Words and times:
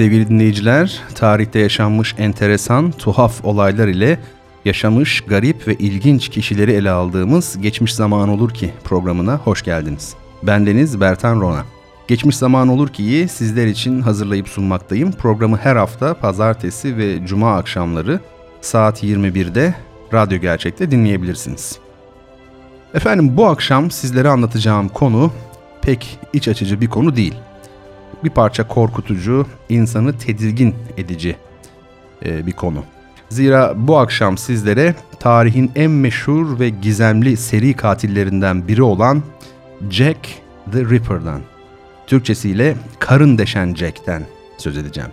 Sevgili 0.00 0.28
dinleyiciler, 0.28 1.00
tarihte 1.14 1.58
yaşanmış 1.58 2.14
enteresan, 2.18 2.90
tuhaf 2.90 3.44
olaylar 3.44 3.88
ile 3.88 4.18
yaşamış, 4.64 5.20
garip 5.20 5.68
ve 5.68 5.74
ilginç 5.74 6.28
kişileri 6.28 6.72
ele 6.72 6.90
aldığımız 6.90 7.58
Geçmiş 7.60 7.94
Zaman 7.94 8.28
Olur 8.28 8.54
Ki 8.54 8.72
programına 8.84 9.36
hoş 9.36 9.62
geldiniz. 9.62 10.14
Bendeniz 10.42 11.00
Bertan 11.00 11.40
Rona. 11.40 11.64
Geçmiş 12.08 12.36
Zaman 12.36 12.68
Olur 12.68 12.88
Ki'yi 12.88 13.28
sizler 13.28 13.66
için 13.66 14.00
hazırlayıp 14.00 14.48
sunmaktayım. 14.48 15.12
Programı 15.12 15.56
her 15.56 15.76
hafta 15.76 16.14
pazartesi 16.14 16.96
ve 16.96 17.26
cuma 17.26 17.56
akşamları 17.56 18.20
saat 18.60 19.02
21'de 19.02 19.74
Radyo 20.14 20.38
Gerçek'te 20.38 20.90
dinleyebilirsiniz. 20.90 21.78
Efendim 22.94 23.36
bu 23.36 23.46
akşam 23.46 23.90
sizlere 23.90 24.28
anlatacağım 24.28 24.88
konu 24.88 25.32
pek 25.82 26.18
iç 26.32 26.48
açıcı 26.48 26.80
bir 26.80 26.88
konu 26.88 27.16
değil 27.16 27.34
bir 28.24 28.30
parça 28.30 28.68
korkutucu, 28.68 29.46
insanı 29.68 30.18
tedirgin 30.18 30.74
edici 30.96 31.36
e, 32.24 32.46
bir 32.46 32.52
konu. 32.52 32.84
Zira 33.28 33.74
bu 33.76 33.98
akşam 33.98 34.38
sizlere 34.38 34.94
tarihin 35.20 35.70
en 35.76 35.90
meşhur 35.90 36.60
ve 36.60 36.68
gizemli 36.68 37.36
seri 37.36 37.74
katillerinden 37.74 38.68
biri 38.68 38.82
olan 38.82 39.22
Jack 39.90 40.18
the 40.72 40.80
Ripper'dan, 40.84 41.40
Türkçesiyle 42.06 42.76
karın 42.98 43.38
deşen 43.38 43.74
Jack'ten 43.74 44.22
söz 44.58 44.76
edeceğim. 44.76 45.10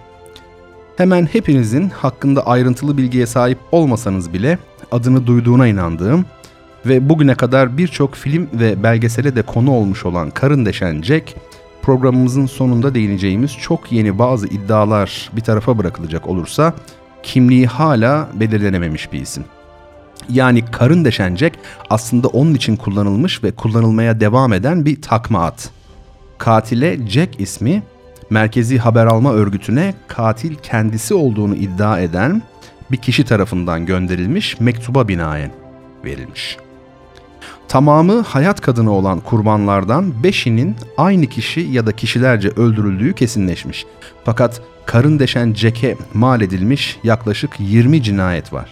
Hemen 0.97 1.25
hepinizin 1.25 1.89
hakkında 1.89 2.47
ayrıntılı 2.47 2.97
bilgiye 2.97 3.25
sahip 3.25 3.57
olmasanız 3.71 4.33
bile 4.33 4.57
adını 4.91 5.27
duyduğuna 5.27 5.67
inandığım 5.67 6.25
ve 6.85 7.09
bugüne 7.09 7.35
kadar 7.35 7.77
birçok 7.77 8.15
film 8.15 8.49
ve 8.53 8.83
belgesele 8.83 9.35
de 9.35 9.41
konu 9.41 9.71
olmuş 9.71 10.05
olan 10.05 10.29
Karın 10.29 10.65
Deşen 10.65 11.01
Jack, 11.01 11.35
programımızın 11.87 12.45
sonunda 12.45 12.95
değineceğimiz 12.95 13.57
çok 13.57 13.91
yeni 13.91 14.19
bazı 14.19 14.47
iddialar 14.47 15.29
bir 15.33 15.41
tarafa 15.41 15.77
bırakılacak 15.77 16.27
olursa 16.27 16.73
kimliği 17.23 17.67
hala 17.67 18.29
belirlenememiş 18.33 19.13
bir 19.13 19.21
isim. 19.21 19.45
Yani 20.29 20.65
karın 20.65 21.05
deşen 21.05 21.35
Jack 21.35 21.55
aslında 21.89 22.27
onun 22.27 22.53
için 22.53 22.75
kullanılmış 22.75 23.43
ve 23.43 23.51
kullanılmaya 23.51 24.19
devam 24.19 24.53
eden 24.53 24.85
bir 24.85 25.01
takma 25.01 25.45
ad. 25.45 25.59
Katile 26.37 27.07
Jack 27.07 27.41
ismi 27.41 27.83
merkezi 28.29 28.77
haber 28.77 29.05
alma 29.05 29.33
örgütüne 29.33 29.93
katil 30.07 30.55
kendisi 30.55 31.13
olduğunu 31.13 31.55
iddia 31.55 31.99
eden 31.99 32.41
bir 32.91 32.97
kişi 32.97 33.25
tarafından 33.25 33.85
gönderilmiş 33.85 34.59
mektuba 34.59 35.07
binaen 35.07 35.51
verilmiş. 36.05 36.57
Tamamı 37.67 38.21
hayat 38.21 38.61
kadını 38.61 38.91
olan 38.91 39.19
kurbanlardan 39.19 40.23
beşinin 40.23 40.75
aynı 40.97 41.27
kişi 41.27 41.61
ya 41.61 41.85
da 41.85 41.91
kişilerce 41.91 42.49
öldürüldüğü 42.49 43.13
kesinleşmiş. 43.13 43.85
Fakat 44.25 44.61
karın 44.85 45.19
deşen 45.19 45.53
Jack'e 45.53 45.97
mal 46.13 46.41
edilmiş 46.41 46.99
yaklaşık 47.03 47.51
20 47.59 48.03
cinayet 48.03 48.53
var. 48.53 48.69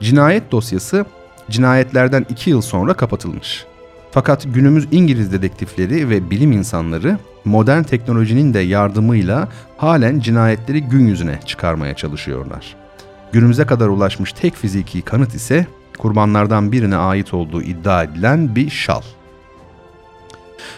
Cinayet 0.00 0.52
dosyası 0.52 1.04
cinayetlerden 1.50 2.26
2 2.28 2.50
yıl 2.50 2.60
sonra 2.60 2.94
kapatılmış. 2.94 3.66
Fakat 4.10 4.44
günümüz 4.54 4.88
İngiliz 4.90 5.32
dedektifleri 5.32 6.08
ve 6.08 6.30
bilim 6.30 6.52
insanları 6.52 7.18
modern 7.44 7.82
teknolojinin 7.82 8.54
de 8.54 8.58
yardımıyla 8.58 9.48
halen 9.76 10.20
cinayetleri 10.20 10.82
gün 10.82 11.06
yüzüne 11.06 11.40
çıkarmaya 11.46 11.94
çalışıyorlar. 11.94 12.76
Günümüze 13.32 13.66
kadar 13.66 13.88
ulaşmış 13.88 14.32
tek 14.32 14.56
fiziki 14.56 15.02
kanıt 15.02 15.34
ise 15.34 15.66
kurbanlardan 15.98 16.72
birine 16.72 16.96
ait 16.96 17.34
olduğu 17.34 17.62
iddia 17.62 18.02
edilen 18.02 18.56
bir 18.56 18.70
şal. 18.70 19.02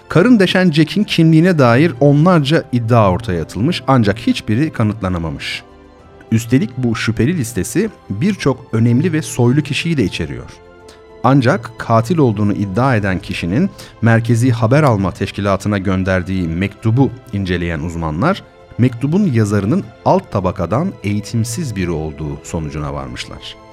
Karın 0.09 0.39
deşen 0.39 0.71
Jack'in 0.71 1.05
kimliğine 1.05 1.59
dair 1.59 1.95
onlarca 2.01 2.65
iddia 2.73 3.11
ortaya 3.11 3.43
atılmış 3.43 3.83
ancak 3.87 4.19
hiçbiri 4.19 4.73
kanıtlanamamış. 4.73 5.63
Üstelik 6.33 6.71
bu 6.79 6.97
şüpheli 6.97 7.37
listesi 7.37 7.91
birçok 8.11 8.67
önemli 8.73 9.13
ve 9.13 9.23
soylu 9.23 9.63
kişiyi 9.63 9.97
de 9.97 10.05
içeriyor. 10.05 10.51
Ancak 11.25 11.71
katil 11.79 12.19
olduğunu 12.19 12.53
iddia 12.53 12.97
eden 12.97 13.19
kişinin 13.19 13.71
merkezi 14.03 14.51
haber 14.51 14.83
alma 14.83 15.11
teşkilatına 15.11 15.79
gönderdiği 15.79 16.49
mektubu 16.49 17.11
inceleyen 17.33 17.81
uzmanlar, 17.81 18.43
mektubun 18.79 19.27
yazarının 19.33 19.85
alt 20.05 20.33
tabakadan 20.33 20.93
eğitimsiz 21.05 21.77
biri 21.77 21.91
olduğu 21.91 22.39
sonucuna 22.45 22.95
varmışlar. 22.95 23.64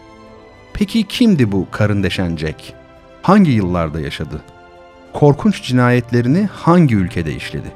Peki 0.73 1.03
kimdi 1.03 1.51
bu 1.51 1.67
karın 1.71 2.03
deşen 2.03 2.37
Jack? 2.37 2.73
Hangi 3.21 3.51
yıllarda 3.51 3.99
yaşadı? 3.99 4.41
Korkunç 5.13 5.63
cinayetlerini 5.63 6.49
hangi 6.53 6.95
ülkede 6.95 7.35
işledi? 7.35 7.71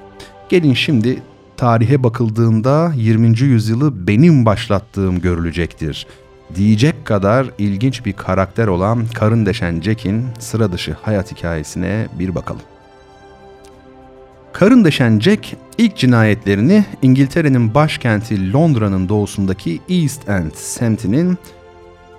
Gelin 0.49 0.73
şimdi 0.73 1.23
tarihe 1.57 2.03
bakıldığında 2.03 2.91
20. 2.95 3.39
yüzyılı 3.39 4.07
benim 4.07 4.45
başlattığım 4.45 5.21
görülecektir. 5.21 6.07
Diyecek 6.55 7.05
kadar 7.05 7.47
ilginç 7.57 8.05
bir 8.05 8.13
karakter 8.13 8.67
olan 8.67 9.05
karın 9.13 9.45
deşen 9.45 9.81
Jack'in 9.81 10.25
sıra 10.39 10.71
dışı 10.71 10.95
hayat 11.01 11.31
hikayesine 11.31 12.07
bir 12.19 12.35
bakalım. 12.35 12.61
Karın 14.53 14.85
deşen 14.85 15.19
Jack 15.19 15.55
ilk 15.77 15.97
cinayetlerini 15.97 16.85
İngiltere'nin 17.01 17.73
başkenti 17.73 18.53
Londra'nın 18.53 19.09
doğusundaki 19.09 19.81
East 19.89 20.29
End 20.29 20.51
semtinin 20.53 21.37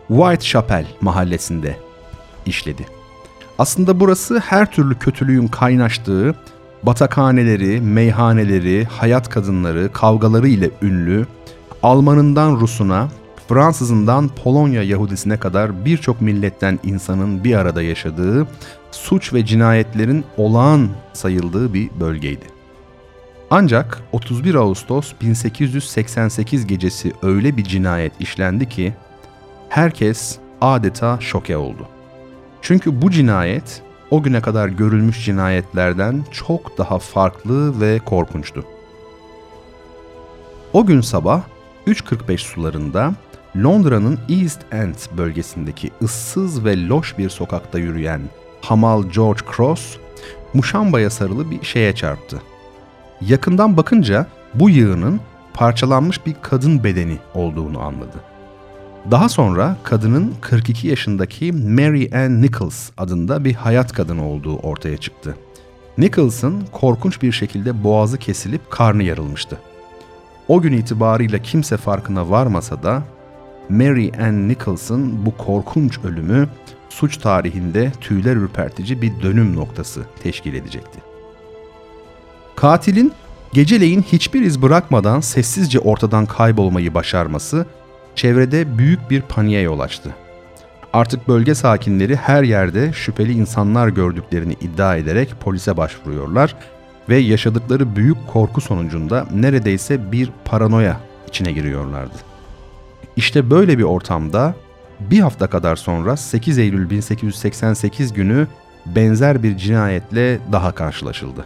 Whitechapel 0.09 0.87
mahallesinde 1.00 1.77
işledi. 2.47 2.87
Aslında 3.59 4.00
burası 4.00 4.39
her 4.39 4.72
türlü 4.72 4.99
kötülüğün 4.99 5.47
kaynaştığı, 5.47 6.34
batakhaneleri, 6.83 7.81
meyhaneleri, 7.81 8.84
hayat 8.84 9.28
kadınları, 9.28 9.93
kavgaları 9.93 10.49
ile 10.49 10.71
ünlü, 10.83 11.27
Almanından 11.83 12.61
Rusuna, 12.61 13.09
Fransızından 13.49 14.28
Polonya 14.28 14.83
Yahudisine 14.83 15.37
kadar 15.37 15.84
birçok 15.84 16.21
milletten 16.21 16.78
insanın 16.83 17.45
bir 17.45 17.55
arada 17.55 17.83
yaşadığı, 17.83 18.47
suç 18.91 19.33
ve 19.33 19.47
cinayetlerin 19.47 20.25
olağan 20.37 20.89
sayıldığı 21.12 21.75
bir 21.75 21.91
bölgeydi. 22.00 22.45
Ancak 23.50 24.03
31 24.12 24.55
Ağustos 24.55 25.12
1888 25.21 26.66
gecesi 26.66 27.12
öyle 27.22 27.56
bir 27.56 27.65
cinayet 27.65 28.12
işlendi 28.21 28.69
ki 28.69 28.95
herkes 29.69 30.38
adeta 30.60 31.21
şoke 31.21 31.56
oldu. 31.56 31.88
Çünkü 32.62 33.03
bu 33.03 33.10
cinayet 33.10 33.82
o 34.10 34.22
güne 34.22 34.41
kadar 34.41 34.69
görülmüş 34.69 35.25
cinayetlerden 35.25 36.25
çok 36.32 36.78
daha 36.78 36.99
farklı 36.99 37.81
ve 37.81 37.99
korkunçtu. 37.99 38.65
O 40.72 40.87
gün 40.87 41.00
sabah 41.00 41.43
3.45 41.87 42.38
sularında 42.38 43.13
Londra'nın 43.57 44.18
East 44.28 44.60
End 44.72 45.18
bölgesindeki 45.18 45.91
ıssız 46.03 46.65
ve 46.65 46.86
loş 46.89 47.18
bir 47.18 47.28
sokakta 47.28 47.78
yürüyen 47.78 48.21
hamal 48.60 49.03
George 49.03 49.41
Cross, 49.57 49.97
muşambaya 50.54 51.10
sarılı 51.10 51.51
bir 51.51 51.63
şeye 51.63 51.95
çarptı. 51.95 52.42
Yakından 53.21 53.77
bakınca 53.77 54.27
bu 54.54 54.71
yığının 54.71 55.21
parçalanmış 55.54 56.27
bir 56.27 56.34
kadın 56.42 56.84
bedeni 56.84 57.18
olduğunu 57.34 57.80
anladı. 57.80 58.35
Daha 59.10 59.28
sonra 59.28 59.76
kadının 59.82 60.34
42 60.41 60.88
yaşındaki 60.88 61.53
Mary 61.53 62.08
Ann 62.14 62.42
Nichols 62.42 62.91
adında 62.97 63.44
bir 63.44 63.54
hayat 63.54 63.92
kadını 63.92 64.28
olduğu 64.28 64.56
ortaya 64.56 64.97
çıktı. 64.97 65.36
Nichols'ın 65.98 66.64
korkunç 66.72 67.22
bir 67.22 67.32
şekilde 67.32 67.84
boğazı 67.84 68.18
kesilip 68.18 68.70
karnı 68.70 69.03
yarılmıştı. 69.03 69.58
O 70.48 70.60
gün 70.60 70.72
itibarıyla 70.72 71.38
kimse 71.38 71.76
farkına 71.76 72.30
varmasa 72.30 72.82
da 72.82 73.03
Mary 73.68 74.10
Ann 74.20 74.48
Nichols'ın 74.48 75.26
bu 75.26 75.36
korkunç 75.36 75.98
ölümü 76.04 76.48
suç 76.88 77.16
tarihinde 77.16 77.92
tüyler 78.00 78.36
ürpertici 78.36 79.03
bir 79.03 79.22
dönüm 79.22 79.56
noktası 79.56 80.03
teşkil 80.22 80.54
edecekti. 80.54 80.98
Katilin 82.56 83.12
Geceleyin 83.53 84.03
hiçbir 84.03 84.42
iz 84.42 84.62
bırakmadan 84.62 85.20
sessizce 85.20 85.78
ortadan 85.78 86.26
kaybolmayı 86.26 86.94
başarması 86.94 87.66
çevrede 88.16 88.78
büyük 88.78 89.10
bir 89.10 89.21
paniğe 89.21 89.60
yol 89.60 89.80
açtı. 89.80 90.15
Artık 90.92 91.28
bölge 91.28 91.54
sakinleri 91.54 92.16
her 92.16 92.42
yerde 92.42 92.92
şüpheli 92.92 93.33
insanlar 93.33 93.89
gördüklerini 93.89 94.53
iddia 94.53 94.97
ederek 94.97 95.34
polise 95.41 95.77
başvuruyorlar 95.77 96.57
ve 97.09 97.16
yaşadıkları 97.16 97.97
büyük 97.97 98.16
korku 98.27 98.60
sonucunda 98.60 99.27
neredeyse 99.34 100.13
bir 100.13 100.30
paranoya 100.45 101.01
içine 101.28 101.53
giriyorlardı. 101.53 102.15
İşte 103.16 103.51
böyle 103.51 103.78
bir 103.78 103.83
ortamda 103.83 104.54
bir 105.01 105.21
hafta 105.21 105.47
kadar 105.47 105.77
sonra 105.77 106.16
8 106.16 106.59
Eylül 106.59 106.91
1888 106.91 108.13
günü 108.13 108.47
benzer 108.86 109.42
bir 109.42 109.57
cinayetle 109.57 110.39
daha 110.53 110.72
karşılaşıldı. 110.72 111.45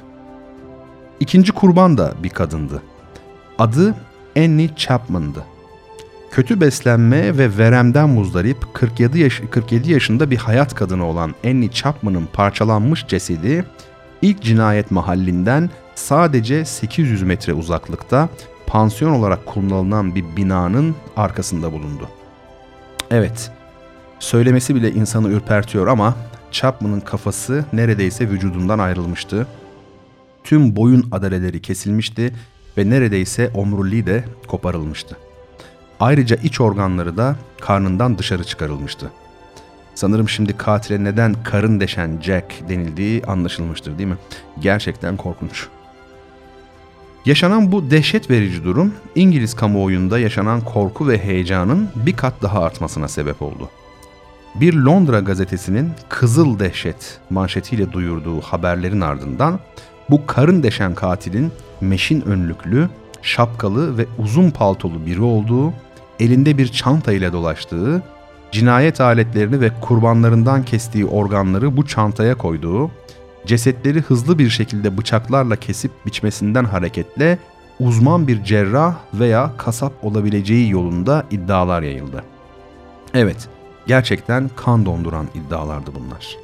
İkinci 1.21 1.53
kurban 1.53 1.99
da 1.99 2.15
bir 2.23 2.29
kadındı. 2.29 2.83
Adı 3.59 3.95
Annie 4.37 4.71
Chapman'dı. 4.77 5.45
Kötü 6.31 6.61
beslenme 6.61 7.39
ve 7.39 7.59
veremden 7.59 8.09
muzdarip 8.09 8.75
47, 8.75 9.19
yaş 9.19 9.43
47 9.51 9.93
yaşında 9.93 10.31
bir 10.31 10.37
hayat 10.37 10.75
kadını 10.75 11.07
olan 11.07 11.35
Annie 11.45 11.71
Chapman'ın 11.71 12.29
parçalanmış 12.33 13.07
cesedi 13.07 13.65
ilk 14.23 14.43
cinayet 14.43 14.91
mahallinden 14.91 15.71
sadece 15.95 16.65
800 16.65 17.23
metre 17.23 17.53
uzaklıkta 17.53 18.29
pansiyon 18.67 19.13
olarak 19.13 19.47
kullanılan 19.47 20.15
bir 20.15 20.25
binanın 20.37 20.95
arkasında 21.17 21.73
bulundu. 21.73 22.09
Evet, 23.11 23.51
söylemesi 24.19 24.75
bile 24.75 24.93
insanı 24.93 25.29
ürpertiyor 25.29 25.87
ama 25.87 26.17
Chapman'ın 26.51 27.01
kafası 27.01 27.65
neredeyse 27.73 28.31
vücudundan 28.31 28.79
ayrılmıştı. 28.79 29.47
Tüm 30.45 30.77
boyun 30.77 31.09
adaleleri 31.13 31.63
kesilmişti 31.63 32.33
ve 32.79 32.91
neredeyse 32.91 33.51
omuriliği 33.55 34.07
de 34.07 34.25
koparılmıştı. 34.47 35.17
Ayrıca 36.01 36.37
iç 36.37 36.61
organları 36.61 37.17
da 37.17 37.37
karnından 37.61 38.19
dışarı 38.19 38.45
çıkarılmıştı. 38.45 39.11
Sanırım 39.95 40.29
şimdi 40.29 40.57
katile 40.57 41.05
neden 41.05 41.35
karın 41.45 41.81
deşen 41.81 42.21
Jack 42.23 42.69
denildiği 42.69 43.25
anlaşılmıştır 43.25 43.99
değil 43.99 44.09
mi? 44.09 44.19
Gerçekten 44.61 45.17
korkunç. 45.17 45.67
Yaşanan 47.27 47.73
bu 47.73 47.91
dehşet 47.91 48.31
verici 48.31 48.65
durum 48.65 48.95
İngiliz 49.15 49.55
kamuoyunda 49.55 50.19
yaşanan 50.19 50.61
korku 50.61 51.09
ve 51.09 51.25
heyecanın 51.25 51.89
bir 51.95 52.17
kat 52.17 52.35
daha 52.43 52.63
artmasına 52.63 53.09
sebep 53.09 53.43
oldu. 53.43 53.71
Bir 54.55 54.75
Londra 54.75 55.21
gazetesinin 55.21 55.91
Kızıl 56.09 56.59
Dehşet 56.59 57.21
manşetiyle 57.31 57.93
duyurduğu 57.93 58.41
haberlerin 58.41 59.01
ardından 59.01 59.61
bu 60.11 60.27
karın 60.27 60.63
deşen 60.63 60.95
katilin 60.95 61.53
meşin 61.81 62.21
önlüklü, 62.21 62.89
şapkalı 63.23 63.99
ve 63.99 64.07
uzun 64.19 64.51
paltolu 64.51 65.07
biri 65.07 65.23
olduğu, 65.23 65.73
elinde 66.21 66.59
bir 66.59 66.69
çanta 66.69 67.13
ile 67.13 67.33
dolaştığı, 67.33 68.03
cinayet 68.53 69.01
aletlerini 69.01 69.61
ve 69.61 69.71
kurbanlarından 69.81 70.65
kestiği 70.65 71.07
organları 71.07 71.77
bu 71.77 71.87
çantaya 71.87 72.35
koyduğu, 72.35 72.91
cesetleri 73.47 74.01
hızlı 74.01 74.39
bir 74.39 74.51
şekilde 74.51 74.99
bıçaklarla 74.99 75.57
kesip 75.57 75.91
biçmesinden 76.07 76.65
hareketle 76.65 77.39
uzman 77.81 78.29
bir 78.29 78.45
cerrah 78.45 78.95
veya 79.15 79.53
kasap 79.57 79.93
olabileceği 80.03 80.71
yolunda 80.71 81.27
iddialar 81.31 81.83
yayıldı. 81.83 82.25
Evet, 83.15 83.49
gerçekten 83.87 84.51
kan 84.57 84.87
donduran 84.87 85.27
iddialardı 85.35 85.91
bunlar. 85.95 86.37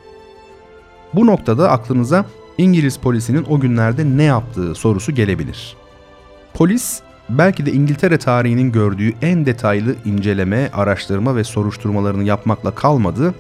Bu 1.14 1.26
noktada 1.26 1.70
aklınıza 1.70 2.24
İngiliz 2.58 2.96
polisinin 2.96 3.46
o 3.48 3.60
günlerde 3.60 4.04
ne 4.04 4.22
yaptığı 4.22 4.74
sorusu 4.74 5.12
gelebilir. 5.12 5.76
Polis 6.54 7.00
belki 7.28 7.66
de 7.66 7.72
İngiltere 7.72 8.18
tarihinin 8.18 8.72
gördüğü 8.72 9.12
en 9.22 9.46
detaylı 9.46 9.94
inceleme, 10.04 10.70
araştırma 10.72 11.36
ve 11.36 11.44
soruşturmalarını 11.44 12.24
yapmakla 12.24 12.74
kalmadı, 12.74 13.34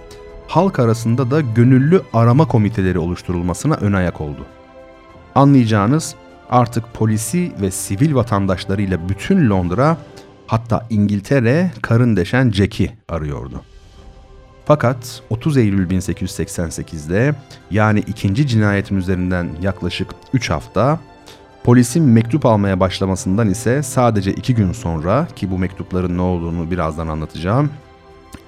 halk 0.48 0.78
arasında 0.78 1.30
da 1.30 1.40
gönüllü 1.40 2.02
arama 2.12 2.48
komiteleri 2.48 2.98
oluşturulmasına 2.98 3.74
ön 3.74 3.92
ayak 3.92 4.20
oldu. 4.20 4.46
Anlayacağınız 5.34 6.14
artık 6.50 6.94
polisi 6.94 7.52
ve 7.60 7.70
sivil 7.70 8.14
vatandaşlarıyla 8.14 9.08
bütün 9.08 9.50
Londra 9.50 9.96
hatta 10.46 10.86
İngiltere 10.90 11.70
karın 11.82 12.16
deşen 12.16 12.50
Jack'i 12.50 12.92
arıyordu. 13.08 13.62
Fakat 14.64 15.22
30 15.30 15.56
Eylül 15.56 15.90
1888'de 15.90 17.34
yani 17.70 18.00
ikinci 18.00 18.46
cinayetin 18.46 18.96
üzerinden 18.96 19.48
yaklaşık 19.62 20.08
3 20.32 20.50
hafta 20.50 21.00
polisin 21.66 22.02
mektup 22.02 22.46
almaya 22.46 22.80
başlamasından 22.80 23.50
ise 23.50 23.82
sadece 23.82 24.32
2 24.32 24.54
gün 24.54 24.72
sonra 24.72 25.28
ki 25.36 25.50
bu 25.50 25.58
mektupların 25.58 26.18
ne 26.18 26.22
olduğunu 26.22 26.70
birazdan 26.70 27.08
anlatacağım. 27.08 27.70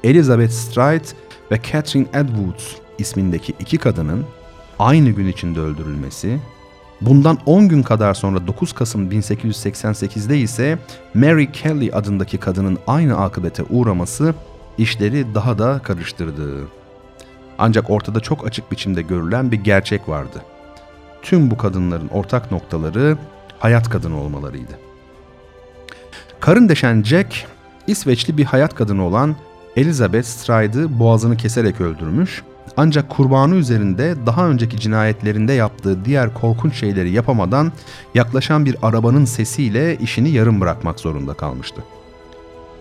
Elizabeth 0.05 0.51
Stride 0.51 1.05
ve 1.51 1.61
Catherine 1.73 2.07
Edwards 2.13 2.65
ismindeki 2.99 3.55
iki 3.59 3.79
kadının 3.79 4.25
aynı 4.79 5.11
gün 5.11 5.27
içinde 5.27 5.61
öldürülmesi, 5.61 6.39
bundan 7.01 7.39
10 7.47 7.69
gün 7.69 7.83
kadar 7.83 8.15
sonra 8.15 8.47
9 8.47 8.73
Kasım 8.73 9.11
1888'de 9.11 10.39
ise 10.39 10.79
Mary 11.15 11.53
Kelly 11.53 11.91
adındaki 11.93 12.39
kadının 12.39 12.79
aynı 12.87 13.21
akıbete 13.21 13.63
uğraması 13.63 14.35
işleri 14.79 15.35
daha 15.35 15.59
da 15.59 15.79
karıştırdı. 15.79 16.69
Ancak 17.59 17.91
ortada 17.91 18.21
çok 18.21 18.47
açık 18.47 18.73
biçimde 18.73 19.03
görülen 19.03 19.53
bir 19.53 19.57
gerçek 19.57 20.09
vardı. 20.09 20.43
Tüm 21.23 21.51
bu 21.51 21.57
kadınların 21.57 22.09
ortak 22.09 22.53
noktaları 22.53 23.19
hayat 23.59 23.91
kadını 23.91 24.21
olmalarıydı. 24.21 24.79
Karın 26.41 26.69
deşen 26.69 27.03
Jack, 27.03 27.47
İsveçli 27.87 28.39
bir 28.39 28.45
hayat 28.45 28.75
kadını 28.75 29.05
olan 29.05 29.37
Elizabeth 29.77 30.27
Stride'ı 30.27 30.99
boğazını 30.99 31.37
keserek 31.37 31.81
öldürmüş 31.81 32.43
ancak 32.77 33.09
kurbanı 33.11 33.55
üzerinde 33.55 34.15
daha 34.27 34.49
önceki 34.49 34.81
cinayetlerinde 34.81 35.53
yaptığı 35.53 36.05
diğer 36.05 36.35
korkunç 36.35 36.75
şeyleri 36.75 37.11
yapamadan 37.11 37.73
yaklaşan 38.15 38.67
bir 38.67 38.77
arabanın 38.83 39.25
sesiyle 39.25 39.97
işini 39.97 40.31
yarım 40.31 40.61
bırakmak 40.61 41.01
zorunda 41.01 41.35
kalmıştı. 41.35 41.83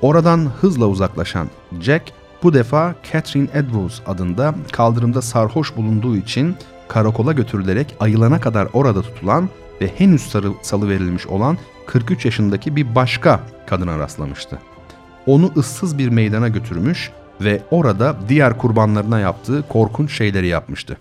Oradan 0.01 0.51
hızla 0.62 0.88
uzaklaşan 0.88 1.48
Jack 1.81 2.04
bu 2.44 2.54
defa 2.54 2.95
Catherine 3.13 3.50
Edwards 3.54 4.00
adında 4.06 4.56
kaldırımda 4.72 5.22
sarhoş 5.22 5.75
bulunduğu 5.75 6.18
için 6.18 6.56
karakola 6.89 7.34
götürülerek 7.34 7.95
ayılana 8.00 8.39
kadar 8.39 8.68
orada 8.74 9.01
tutulan 9.01 9.50
ve 9.81 9.92
henüz 9.98 10.22
sarı, 10.22 10.51
salı 10.62 10.89
verilmiş 10.89 11.28
olan 11.28 11.57
43 11.86 12.25
yaşındaki 12.25 12.75
bir 12.75 12.95
başka 12.95 13.39
kadına 13.68 14.00
rastlamıştı. 14.00 14.60
Onu 15.25 15.51
ıssız 15.57 15.98
bir 15.98 16.09
meydana 16.09 16.47
götürmüş 16.47 17.11
ve 17.42 17.61
orada 17.71 18.16
diğer 18.30 18.57
kurbanlarına 18.57 19.19
yaptığı 19.19 19.68
korkunç 19.68 20.18
şeyleri 20.18 20.47
yapmıştı. 20.47 20.97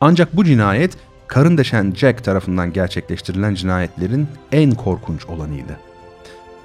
Ancak 0.00 0.36
bu 0.36 0.44
cinayet 0.44 0.96
karın 1.26 1.58
deşen 1.58 1.92
Jack 1.94 2.24
tarafından 2.24 2.72
gerçekleştirilen 2.72 3.54
cinayetlerin 3.54 4.28
en 4.52 4.70
korkunç 4.70 5.26
olanıydı. 5.26 5.76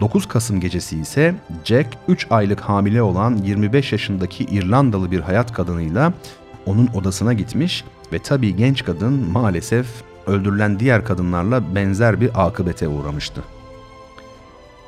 9 0.02 0.28
Kasım 0.28 0.60
gecesi 0.60 1.00
ise 1.00 1.36
Jack 1.66 1.88
3 2.08 2.28
aylık 2.30 2.60
hamile 2.62 3.02
olan 3.02 3.38
25 3.38 3.92
yaşındaki 3.92 4.44
İrlandalı 4.44 5.12
bir 5.12 5.20
hayat 5.20 5.54
kadınıyla 5.54 6.14
onun 6.66 6.88
odasına 6.88 7.34
gitmiş 7.34 7.84
ve 8.14 8.20
tabii 8.20 8.56
genç 8.56 8.84
kadın 8.84 9.14
maalesef 9.32 9.88
öldürülen 10.28 10.80
diğer 10.80 11.06
kadınlarla 11.06 11.76
benzer 11.76 12.22
bir 12.22 12.46
akıbete 12.46 12.88
uğramıştı. 12.88 13.44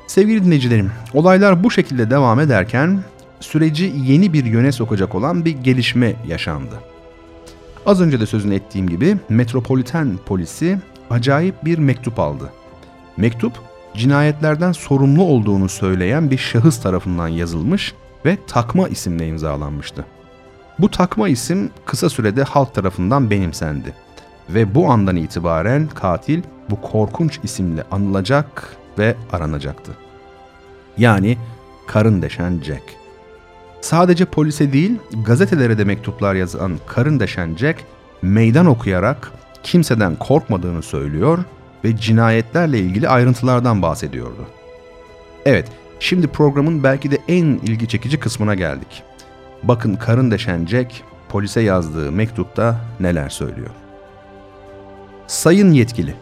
Sevgili 0.06 0.44
dinleyicilerim, 0.44 0.90
olaylar 1.14 1.64
bu 1.64 1.70
şekilde 1.70 2.10
devam 2.10 2.40
ederken 2.40 3.00
süreci 3.40 3.92
yeni 3.96 4.32
bir 4.32 4.44
yöne 4.44 4.72
sokacak 4.72 5.14
olan 5.14 5.44
bir 5.44 5.50
gelişme 5.50 6.14
yaşandı. 6.28 6.80
Az 7.86 8.00
önce 8.00 8.20
de 8.20 8.26
sözünü 8.26 8.54
ettiğim 8.54 8.88
gibi 8.88 9.16
Metropoliten 9.28 10.18
polisi 10.26 10.78
acayip 11.10 11.64
bir 11.64 11.78
mektup 11.78 12.18
aldı. 12.18 12.52
Mektup 13.16 13.52
cinayetlerden 13.96 14.72
sorumlu 14.72 15.22
olduğunu 15.22 15.68
söyleyen 15.68 16.30
bir 16.30 16.38
şahıs 16.38 16.82
tarafından 16.82 17.28
yazılmış 17.28 17.94
ve 18.24 18.38
takma 18.46 18.88
isimle 18.88 19.28
imzalanmıştı. 19.28 20.04
Bu 20.78 20.90
takma 20.90 21.28
isim 21.28 21.70
kısa 21.86 22.10
sürede 22.10 22.42
halk 22.42 22.74
tarafından 22.74 23.30
benimsendi 23.30 23.94
ve 24.50 24.74
bu 24.74 24.90
andan 24.90 25.16
itibaren 25.16 25.88
katil 25.94 26.42
bu 26.70 26.80
korkunç 26.80 27.40
isimle 27.42 27.82
anılacak 27.90 28.76
ve 28.98 29.14
aranacaktı. 29.32 29.92
Yani 30.98 31.38
karın 31.86 32.22
deşen 32.22 32.60
Jack. 32.62 32.82
Sadece 33.80 34.24
polise 34.24 34.72
değil, 34.72 34.98
gazetelere 35.26 35.78
de 35.78 35.84
mektuplar 35.84 36.34
yazan 36.34 36.78
karın 36.86 37.20
deşen 37.20 37.56
Jack, 37.56 37.84
meydan 38.22 38.66
okuyarak 38.66 39.32
kimseden 39.62 40.16
korkmadığını 40.16 40.82
söylüyor 40.82 41.38
ve 41.84 41.96
cinayetlerle 41.96 42.78
ilgili 42.78 43.08
ayrıntılardan 43.08 43.82
bahsediyordu. 43.82 44.46
Evet, 45.46 45.68
şimdi 46.00 46.26
programın 46.26 46.82
belki 46.82 47.10
de 47.10 47.18
en 47.28 47.44
ilgi 47.44 47.88
çekici 47.88 48.20
kısmına 48.20 48.54
geldik. 48.54 49.02
Bakın 49.68 49.94
karın 49.94 50.30
deşen 50.30 50.66
Jack 50.66 50.92
polise 51.28 51.60
yazdığı 51.60 52.12
mektupta 52.12 52.80
neler 53.00 53.28
söylüyor. 53.28 53.70
Sayın 55.26 55.72
yetkili, 55.72 56.14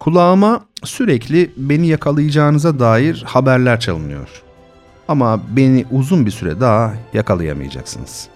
Kulağıma 0.00 0.60
sürekli 0.84 1.50
beni 1.56 1.86
yakalayacağınıza 1.86 2.78
dair 2.78 3.24
haberler 3.26 3.80
çalınıyor. 3.80 4.42
Ama 5.08 5.40
beni 5.56 5.84
uzun 5.90 6.26
bir 6.26 6.30
süre 6.30 6.60
daha 6.60 6.94
yakalayamayacaksınız. 7.12 8.28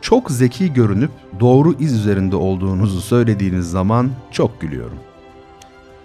Çok 0.00 0.30
zeki 0.30 0.72
görünüp 0.72 1.10
doğru 1.40 1.74
iz 1.78 1.92
üzerinde 1.92 2.36
olduğunuzu 2.36 3.00
söylediğiniz 3.00 3.70
zaman 3.70 4.10
çok 4.32 4.60
gülüyorum. 4.60 4.98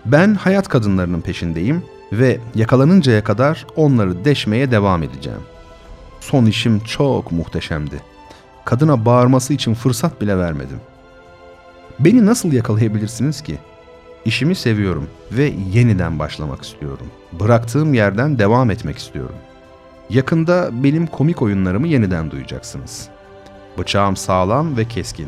Ben 0.05 0.35
hayat 0.35 0.67
kadınlarının 0.67 1.21
peşindeyim 1.21 1.83
ve 2.11 2.39
yakalanıncaya 2.55 3.23
kadar 3.23 3.65
onları 3.75 4.25
deşmeye 4.25 4.71
devam 4.71 5.03
edeceğim. 5.03 5.41
Son 6.25 6.45
işim 6.45 6.79
çok 6.79 7.31
muhteşemdi. 7.31 8.01
Kadına 8.65 9.05
bağırması 9.05 9.53
için 9.53 9.73
fırsat 9.73 10.21
bile 10.21 10.37
vermedim. 10.37 10.79
Beni 11.99 12.25
nasıl 12.25 12.51
yakalayabilirsiniz 12.51 13.41
ki? 13.41 13.57
İşimi 14.25 14.55
seviyorum 14.55 15.07
ve 15.31 15.53
yeniden 15.73 16.19
başlamak 16.19 16.63
istiyorum. 16.63 17.07
Bıraktığım 17.31 17.93
yerden 17.93 18.39
devam 18.39 18.71
etmek 18.71 18.97
istiyorum. 18.97 19.35
Yakında 20.09 20.69
benim 20.83 21.07
komik 21.07 21.41
oyunlarımı 21.41 21.87
yeniden 21.87 22.31
duyacaksınız. 22.31 23.07
Bıçağım 23.77 24.15
sağlam 24.15 24.77
ve 24.77 24.85
keskin. 24.85 25.27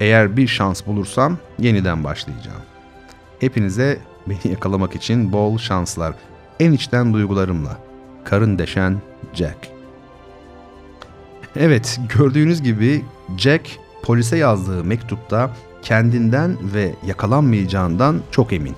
Eğer 0.00 0.36
bir 0.36 0.46
şans 0.46 0.86
bulursam 0.86 1.38
yeniden 1.58 2.04
başlayacağım. 2.04 2.62
Hepinize 3.40 3.98
beni 4.26 4.52
yakalamak 4.52 4.94
için 4.94 5.32
bol 5.32 5.58
şanslar. 5.58 6.14
En 6.60 6.72
içten 6.72 7.14
duygularımla. 7.14 7.78
Karın 8.24 8.58
deşen 8.58 9.00
Jack. 9.34 9.73
Evet, 11.56 12.00
gördüğünüz 12.18 12.62
gibi 12.62 13.04
Jack 13.38 13.78
polise 14.02 14.36
yazdığı 14.36 14.84
mektupta 14.84 15.50
kendinden 15.82 16.56
ve 16.74 16.94
yakalanmayacağından 17.06 18.20
çok 18.30 18.52
emin. 18.52 18.74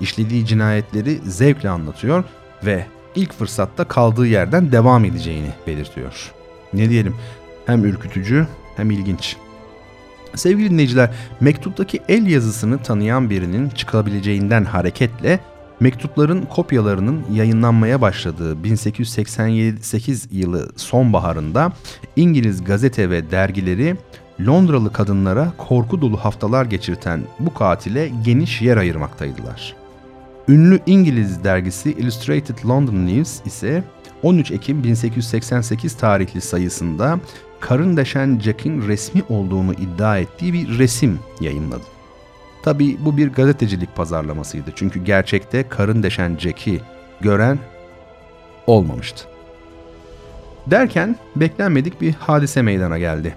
İşlediği 0.00 0.46
cinayetleri 0.46 1.18
zevkle 1.24 1.68
anlatıyor 1.68 2.24
ve 2.64 2.86
ilk 3.14 3.32
fırsatta 3.32 3.84
kaldığı 3.84 4.26
yerden 4.26 4.72
devam 4.72 5.04
edeceğini 5.04 5.50
belirtiyor. 5.66 6.32
Ne 6.72 6.90
diyelim, 6.90 7.14
hem 7.66 7.84
ürkütücü 7.84 8.46
hem 8.76 8.90
ilginç. 8.90 9.36
Sevgili 10.34 10.70
dinleyiciler, 10.70 11.10
mektuptaki 11.40 12.00
el 12.08 12.26
yazısını 12.26 12.82
tanıyan 12.82 13.30
birinin 13.30 13.68
çıkabileceğinden 13.68 14.64
hareketle 14.64 15.40
mektupların 15.80 16.42
kopyalarının 16.42 17.24
yayınlanmaya 17.32 18.00
başladığı 18.00 18.64
1888 18.64 20.28
yılı 20.30 20.68
sonbaharında 20.76 21.72
İngiliz 22.16 22.64
gazete 22.64 23.10
ve 23.10 23.30
dergileri 23.30 23.96
Londralı 24.46 24.92
kadınlara 24.92 25.52
korku 25.58 26.00
dolu 26.00 26.16
haftalar 26.16 26.64
geçirten 26.64 27.20
bu 27.40 27.54
katile 27.54 28.10
geniş 28.24 28.62
yer 28.62 28.76
ayırmaktaydılar. 28.76 29.76
Ünlü 30.48 30.80
İngiliz 30.86 31.44
dergisi 31.44 31.90
Illustrated 31.90 32.58
London 32.68 33.06
News 33.06 33.46
ise 33.46 33.84
13 34.22 34.50
Ekim 34.50 34.84
1888 34.84 35.96
tarihli 35.96 36.40
sayısında 36.40 37.20
karın 37.60 37.96
deşen 37.96 38.40
Jack'in 38.40 38.88
resmi 38.88 39.22
olduğunu 39.28 39.72
iddia 39.72 40.18
ettiği 40.18 40.52
bir 40.52 40.78
resim 40.78 41.18
yayınladı. 41.40 41.95
Tabi 42.66 42.96
bu 43.04 43.16
bir 43.16 43.28
gazetecilik 43.28 43.96
pazarlamasıydı 43.96 44.70
çünkü 44.74 45.04
gerçekte 45.04 45.68
karın 45.68 46.02
deşen 46.02 46.36
Jack'i 46.38 46.80
gören 47.20 47.58
olmamıştı. 48.66 49.24
Derken 50.66 51.16
beklenmedik 51.36 52.00
bir 52.00 52.12
hadise 52.12 52.62
meydana 52.62 52.98
geldi. 52.98 53.36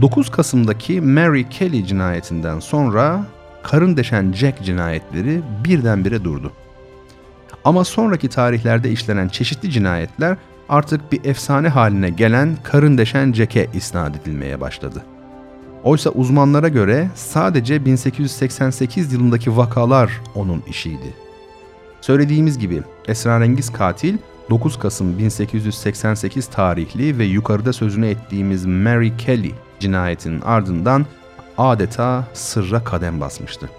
9 0.00 0.30
Kasım'daki 0.30 1.00
Mary 1.00 1.44
Kelly 1.50 1.86
cinayetinden 1.86 2.58
sonra 2.60 3.26
karın 3.62 3.96
deşen 3.96 4.32
Jack 4.32 4.64
cinayetleri 4.64 5.40
birdenbire 5.64 6.24
durdu. 6.24 6.52
Ama 7.64 7.84
sonraki 7.84 8.28
tarihlerde 8.28 8.90
işlenen 8.90 9.28
çeşitli 9.28 9.70
cinayetler 9.70 10.36
artık 10.68 11.12
bir 11.12 11.24
efsane 11.24 11.68
haline 11.68 12.10
gelen 12.10 12.56
karın 12.62 12.98
deşen 12.98 13.32
Jack'e 13.32 13.66
isnat 13.74 14.16
edilmeye 14.16 14.60
başladı. 14.60 15.02
Oysa 15.84 16.10
uzmanlara 16.10 16.68
göre 16.68 17.10
sadece 17.14 17.84
1888 17.84 19.12
yılındaki 19.12 19.56
vakalar 19.56 20.20
onun 20.34 20.62
işiydi. 20.68 21.14
Söylediğimiz 22.00 22.58
gibi 22.58 22.82
esrarengiz 23.08 23.72
katil 23.72 24.16
9 24.50 24.78
Kasım 24.78 25.18
1888 25.18 26.46
tarihli 26.46 27.18
ve 27.18 27.24
yukarıda 27.24 27.72
sözünü 27.72 28.06
ettiğimiz 28.06 28.66
Mary 28.66 29.16
Kelly 29.16 29.52
cinayetinin 29.80 30.40
ardından 30.40 31.06
adeta 31.58 32.24
sırra 32.32 32.84
kadem 32.84 33.20
basmıştı. 33.20 33.70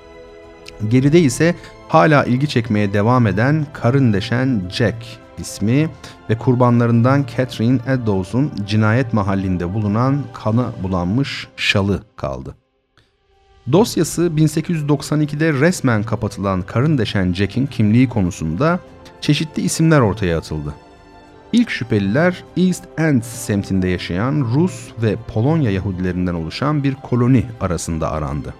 Geride 0.87 1.19
ise 1.19 1.55
hala 1.87 2.23
ilgi 2.23 2.47
çekmeye 2.47 2.93
devam 2.93 3.27
eden 3.27 3.65
karın 3.73 4.13
deşen 4.13 4.61
Jack 4.71 4.95
ismi 5.39 5.89
ve 6.29 6.37
kurbanlarından 6.37 7.25
Catherine 7.37 7.79
Eddowes'un 7.87 8.51
cinayet 8.67 9.13
mahallinde 9.13 9.73
bulunan 9.73 10.23
kanı 10.33 10.65
bulanmış 10.83 11.47
şalı 11.57 12.03
kaldı. 12.15 12.55
Dosyası 13.71 14.21
1892'de 14.21 15.53
resmen 15.53 16.03
kapatılan 16.03 16.61
karın 16.61 16.97
deşen 16.97 17.33
Jack'in 17.33 17.65
kimliği 17.65 18.09
konusunda 18.09 18.79
çeşitli 19.21 19.61
isimler 19.61 19.99
ortaya 19.99 20.37
atıldı. 20.37 20.75
İlk 21.53 21.69
şüpheliler 21.69 22.43
East 22.57 22.83
End 22.97 23.21
semtinde 23.21 23.87
yaşayan 23.87 24.47
Rus 24.55 24.87
ve 25.01 25.15
Polonya 25.33 25.71
Yahudilerinden 25.71 26.33
oluşan 26.33 26.83
bir 26.83 26.95
koloni 26.95 27.45
arasında 27.61 28.11
arandı. 28.11 28.53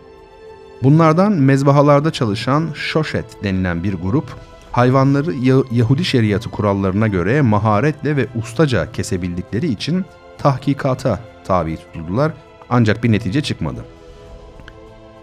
Bunlardan 0.83 1.31
mezbahalarda 1.31 2.11
çalışan 2.11 2.69
Şoşet 2.73 3.43
denilen 3.43 3.83
bir 3.83 3.93
grup, 3.93 4.35
hayvanları 4.71 5.33
Yahudi 5.71 6.05
şeriatı 6.05 6.49
kurallarına 6.49 7.07
göre 7.07 7.41
maharetle 7.41 8.17
ve 8.17 8.27
ustaca 8.35 8.91
kesebildikleri 8.91 9.67
için 9.67 10.05
tahkikata 10.37 11.19
tabi 11.43 11.77
tutuldular 11.77 12.31
ancak 12.69 13.03
bir 13.03 13.11
netice 13.11 13.41
çıkmadı. 13.41 13.85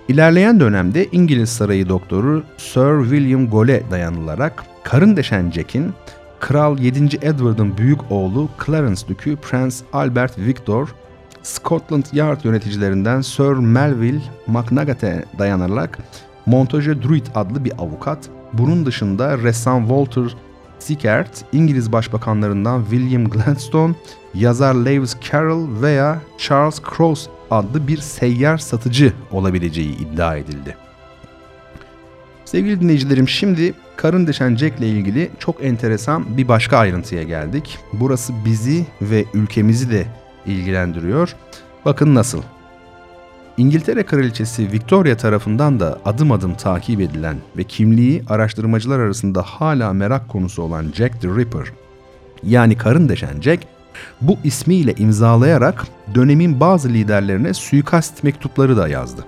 İlerleyen 0.09 0.61
dönemde 0.61 1.09
İngiliz 1.13 1.49
sarayı 1.51 1.89
doktoru 1.89 2.43
Sir 2.57 3.03
William 3.03 3.51
Gole 3.51 3.83
dayanılarak 3.91 4.65
karın 4.85 5.17
deşen 5.17 5.51
Jack'in 5.51 5.95
Kral 6.41 6.79
7. 6.79 7.05
Edward'ın 7.05 7.79
büyük 7.79 8.11
oğlu 8.11 8.49
Clarence 8.67 9.09
Dükü 9.09 9.37
Prince 9.37 9.77
Albert 9.93 10.39
Victor, 10.39 10.89
Scotland 11.47 12.05
Yard 12.13 12.45
yöneticilerinden 12.45 13.21
Sir 13.21 13.53
Melville 13.53 14.23
McNugget'e 14.47 15.25
dayanarak 15.39 15.99
Montague 16.47 17.03
Druid 17.03 17.27
adlı 17.35 17.65
bir 17.65 17.73
avukat, 17.79 18.19
bunun 18.53 18.87
dışında 18.87 19.39
ressam 19.39 19.81
Walter 19.81 20.37
Sickert, 20.79 21.45
İngiliz 21.53 21.93
başbakanlarından 21.93 22.83
William 22.91 23.25
Gladstone, 23.25 23.95
yazar 24.35 24.75
Lewis 24.75 25.17
Carroll 25.33 25.83
veya 25.83 26.21
Charles 26.39 26.81
Cross 26.97 27.29
adlı 27.51 27.89
bir 27.89 27.99
seyyar 27.99 28.59
satıcı 28.59 29.13
olabileceği 29.33 29.99
iddia 29.99 30.37
edildi. 30.37 30.77
Sevgili 32.45 32.81
dinleyicilerim 32.81 33.29
şimdi 33.29 33.75
karın 33.97 34.27
deşen 34.27 34.57
Jack 34.57 34.79
ile 34.79 34.89
ilgili 34.89 35.31
çok 35.39 35.65
enteresan 35.65 36.37
bir 36.37 36.49
başka 36.49 36.79
ayrıntıya 36.79 37.23
geldik. 37.23 37.79
Burası 37.93 38.33
bizi 38.45 38.87
ve 39.03 39.25
ülkemizi 39.35 39.91
de 39.91 40.07
ilgilendiriyor. 40.47 41.37
Bakın 41.85 42.15
nasıl. 42.15 42.43
İngiltere 43.57 44.03
Kraliçesi 44.03 44.73
Victoria 44.73 45.17
tarafından 45.17 45.81
da 45.81 45.99
adım 46.05 46.33
adım 46.33 46.55
takip 46.55 47.01
edilen 47.01 47.37
ve 47.57 47.65
kimliği 47.65 48.23
araştırmacılar 48.29 48.99
arasında 48.99 49.43
hala 49.43 49.93
merak 49.93 50.29
konusu 50.29 50.63
olan 50.63 50.93
Jack 50.95 51.21
the 51.21 51.29
Ripper, 51.29 51.73
yani 52.43 52.77
karın 52.77 53.09
deşen 53.09 53.41
Jack, 53.41 53.63
bu 54.21 54.37
ismiyle 54.45 54.95
imzalayarak 54.99 55.87
dönemin 56.15 56.61
bazı 56.61 56.89
liderlerine 56.89 57.55
suikast 57.55 58.25
mektupları 58.25 58.77
da 58.77 58.89
yazdı. 58.89 59.25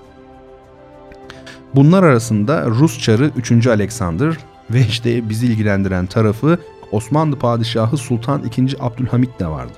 Bunlar 1.75 2.03
arasında 2.03 2.67
Rus 2.67 2.99
çarı 2.99 3.31
3. 3.37 3.67
Alexander 3.67 4.39
ve 4.71 4.81
işte 4.81 5.29
bizi 5.29 5.47
ilgilendiren 5.47 6.07
tarafı 6.07 6.59
Osmanlı 6.93 7.39
Padişahı 7.39 7.97
Sultan 7.97 8.43
II. 8.59 8.69
Abdülhamit 8.81 9.41
de 9.41 9.47
vardı. 9.47 9.73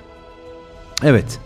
Evet, 1.05 1.39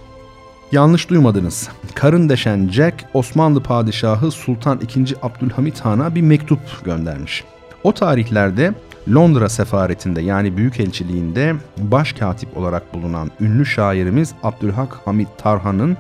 yanlış 0.73 1.11
duymadınız. 1.11 1.68
Karın 1.94 2.28
deşen 2.28 2.68
Jack, 2.68 3.04
Osmanlı 3.14 3.62
Padişahı 3.62 4.30
Sultan 4.30 4.80
II. 4.80 5.04
Abdülhamit 5.23 5.80
Han'a 5.80 6.14
bir 6.14 6.23
mektup 6.23 6.84
göndermiş. 6.84 7.44
O 7.84 7.92
tarihlerde 7.94 8.75
Londra 9.14 9.49
sefaretinde 9.49 10.20
yani 10.20 10.56
Büyükelçiliğinde 10.56 11.54
başkatip 11.78 12.56
olarak 12.56 12.94
bulunan 12.94 13.30
ünlü 13.40 13.66
şairimiz 13.66 14.34
Abdülhak 14.42 15.00
Hamit 15.04 15.28
Tarhan'ın 15.38 15.96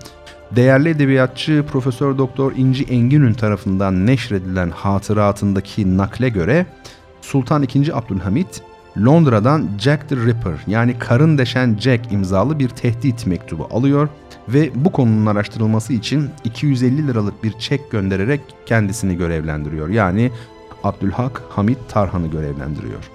değerli 0.50 0.88
edebiyatçı 0.88 1.64
Profesör 1.72 2.18
Doktor 2.18 2.52
İnci 2.56 2.84
Enginün 2.84 3.34
tarafından 3.34 4.06
neşredilen 4.06 4.70
hatıratındaki 4.70 5.96
nakle 5.96 6.28
göre 6.28 6.66
Sultan 7.20 7.62
II. 7.62 7.92
Abdülhamit 7.92 8.62
Londra'dan 8.98 9.68
Jack 9.78 10.08
the 10.08 10.16
Ripper 10.16 10.54
yani 10.66 10.98
karın 10.98 11.38
deşen 11.38 11.76
Jack 11.78 12.12
imzalı 12.12 12.58
bir 12.58 12.68
tehdit 12.68 13.26
mektubu 13.26 13.68
alıyor 13.70 14.08
ve 14.48 14.70
bu 14.74 14.92
konunun 14.92 15.26
araştırılması 15.26 15.92
için 15.92 16.30
250 16.44 17.06
liralık 17.08 17.44
bir 17.44 17.52
çek 17.52 17.90
göndererek 17.90 18.40
kendisini 18.66 19.16
görevlendiriyor. 19.16 19.88
Yani 19.88 20.30
Abdülhak 20.84 21.42
Hamit 21.48 21.78
Tarhan'ı 21.88 22.26
görevlendiriyor. 22.26 23.10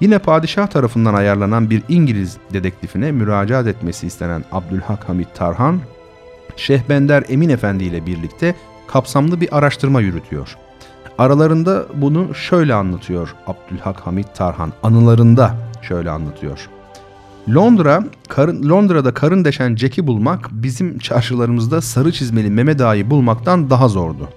Yine 0.00 0.18
padişah 0.18 0.66
tarafından 0.66 1.14
ayarlanan 1.14 1.70
bir 1.70 1.82
İngiliz 1.88 2.36
dedektifine 2.52 3.12
müracaat 3.12 3.66
etmesi 3.66 4.06
istenen 4.06 4.44
Abdülhak 4.52 5.08
Hamit 5.08 5.34
Tarhan, 5.34 5.80
Şehbender 6.56 7.24
Emin 7.28 7.48
Efendi 7.48 7.84
ile 7.84 8.06
birlikte 8.06 8.54
kapsamlı 8.86 9.40
bir 9.40 9.58
araştırma 9.58 10.00
yürütüyor. 10.00 10.56
Aralarında 11.20 11.86
bunu 11.94 12.34
şöyle 12.34 12.74
anlatıyor 12.74 13.34
Abdülhak 13.46 14.00
Hamit 14.00 14.34
Tarhan. 14.34 14.72
Anılarında 14.82 15.56
şöyle 15.82 16.10
anlatıyor. 16.10 16.68
Londra, 17.48 18.04
karın, 18.28 18.68
Londra'da 18.68 19.14
karın 19.14 19.44
deşen 19.44 19.76
Jack'i 19.76 20.06
bulmak 20.06 20.48
bizim 20.52 20.98
çarşılarımızda 20.98 21.80
sarı 21.80 22.12
çizmeli 22.12 22.50
Mehmet 22.50 22.80
Ağa'yı 22.80 23.10
bulmaktan 23.10 23.70
daha 23.70 23.88
zordu. 23.88 24.28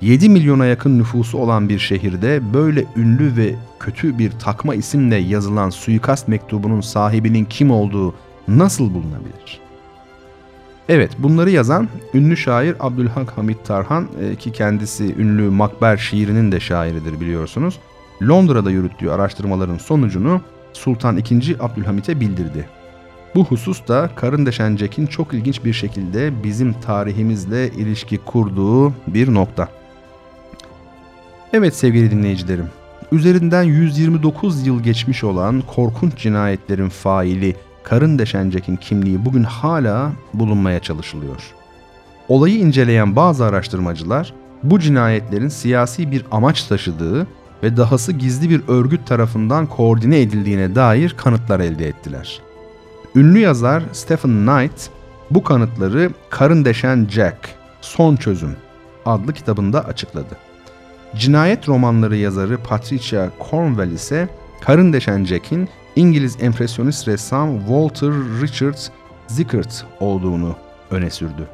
7 0.00 0.28
milyona 0.28 0.66
yakın 0.66 0.98
nüfusu 0.98 1.38
olan 1.38 1.68
bir 1.68 1.78
şehirde 1.78 2.54
böyle 2.54 2.84
ünlü 2.96 3.36
ve 3.36 3.54
kötü 3.80 4.18
bir 4.18 4.30
takma 4.30 4.74
isimle 4.74 5.16
yazılan 5.16 5.70
suikast 5.70 6.28
mektubunun 6.28 6.80
sahibinin 6.80 7.44
kim 7.44 7.70
olduğu 7.70 8.14
nasıl 8.48 8.94
bulunabilir? 8.94 9.63
Evet 10.88 11.10
bunları 11.18 11.50
yazan 11.50 11.88
ünlü 12.14 12.36
şair 12.36 12.76
Abdülhak 12.80 13.38
Hamit 13.38 13.64
Tarhan 13.64 14.08
e, 14.20 14.36
ki 14.36 14.52
kendisi 14.52 15.14
ünlü 15.18 15.50
Makber 15.50 15.96
şiirinin 15.96 16.52
de 16.52 16.60
şairidir 16.60 17.20
biliyorsunuz. 17.20 17.78
Londra'da 18.22 18.70
yürüttüğü 18.70 19.10
araştırmaların 19.10 19.78
sonucunu 19.78 20.40
Sultan 20.72 21.16
II. 21.16 21.56
Abdülhamit'e 21.60 22.20
bildirdi. 22.20 22.68
Bu 23.34 23.44
husus 23.44 23.88
da 23.88 24.10
Karın 24.16 24.46
Deşencek'in 24.46 25.06
çok 25.06 25.34
ilginç 25.34 25.64
bir 25.64 25.72
şekilde 25.72 26.44
bizim 26.44 26.72
tarihimizle 26.72 27.68
ilişki 27.68 28.18
kurduğu 28.18 28.92
bir 29.06 29.34
nokta. 29.34 29.68
Evet 31.52 31.76
sevgili 31.76 32.10
dinleyicilerim, 32.10 32.68
üzerinden 33.12 33.62
129 33.62 34.66
yıl 34.66 34.82
geçmiş 34.82 35.24
olan 35.24 35.62
korkunç 35.74 36.16
cinayetlerin 36.16 36.88
faili 36.88 37.56
Karın 37.84 38.18
Deşencek'in 38.18 38.76
kimliği 38.76 39.24
bugün 39.24 39.44
hala 39.44 40.12
bulunmaya 40.34 40.80
çalışılıyor. 40.80 41.54
Olayı 42.28 42.58
inceleyen 42.58 43.16
bazı 43.16 43.44
araştırmacılar 43.44 44.34
bu 44.62 44.80
cinayetlerin 44.80 45.48
siyasi 45.48 46.10
bir 46.10 46.24
amaç 46.30 46.62
taşıdığı 46.62 47.26
ve 47.62 47.76
dahası 47.76 48.12
gizli 48.12 48.50
bir 48.50 48.62
örgüt 48.68 49.06
tarafından 49.06 49.66
koordine 49.66 50.20
edildiğine 50.20 50.74
dair 50.74 51.14
kanıtlar 51.16 51.60
elde 51.60 51.88
ettiler. 51.88 52.40
Ünlü 53.14 53.38
yazar 53.38 53.82
Stephen 53.92 54.46
Knight 54.46 54.90
bu 55.30 55.42
kanıtları 55.44 56.10
Karın 56.30 56.64
Deşen 56.64 57.06
Jack, 57.10 57.36
Son 57.80 58.16
Çözüm 58.16 58.56
adlı 59.06 59.32
kitabında 59.32 59.84
açıkladı. 59.84 60.36
Cinayet 61.16 61.68
romanları 61.68 62.16
yazarı 62.16 62.58
Patricia 62.58 63.28
Cornwell 63.50 63.90
ise 63.90 64.28
Karın 64.60 64.92
Deşen 64.92 65.24
Jack'in 65.24 65.68
İngiliz 65.96 66.36
empresyonist 66.40 67.08
ressam 67.08 67.58
Walter 67.58 68.12
Richard 68.42 68.78
Zickert 69.26 69.86
olduğunu 70.00 70.56
öne 70.90 71.10
sürdü. 71.10 71.48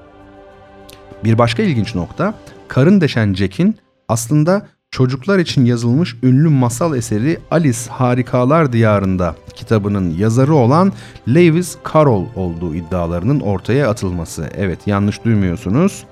Bir 1.25 1.38
başka 1.38 1.62
ilginç 1.62 1.94
nokta, 1.94 2.35
Karın 2.68 3.00
Deşen 3.00 3.35
Jack'in 3.35 3.76
aslında 4.09 4.66
çocuklar 4.90 5.38
için 5.38 5.64
yazılmış 5.64 6.16
ünlü 6.23 6.49
masal 6.49 6.97
eseri 6.97 7.38
Alice 7.50 7.90
Harikalar 7.90 8.73
Diyarında 8.73 9.35
kitabının 9.54 10.14
yazarı 10.18 10.54
olan 10.54 10.92
Lewis 11.28 11.76
Carroll 11.94 12.26
olduğu 12.37 12.75
iddialarının 12.75 13.40
ortaya 13.40 13.90
atılması. 13.90 14.49
Evet 14.56 14.87
yanlış 14.87 15.25
duymuyorsunuz. 15.25 16.04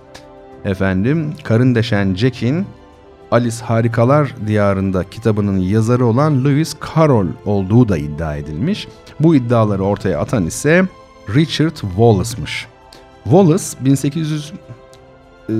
Efendim 0.64 1.34
Karın 1.44 1.74
Deşen 1.74 2.14
Jack'in 2.14 2.66
Alice 3.30 3.64
Harikalar 3.64 4.34
Diyarında 4.46 5.04
kitabının 5.10 5.58
yazarı 5.58 6.06
olan 6.06 6.44
Lewis 6.44 6.76
Carroll 6.94 7.26
olduğu 7.46 7.88
da 7.88 7.98
iddia 7.98 8.36
edilmiş. 8.36 8.88
Bu 9.20 9.34
iddiaları 9.34 9.84
ortaya 9.84 10.20
atan 10.20 10.46
ise 10.46 10.84
Richard 11.34 11.76
Wallace'mış. 11.76 12.66
Wallace 13.24 13.64
1800 13.80 14.52
e, 15.48 15.52